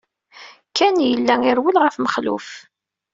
Ken 0.77 0.95
yella 1.09 1.35
irewwel 1.49 1.77
ɣef 1.79 1.95
Mexluf. 1.99 2.47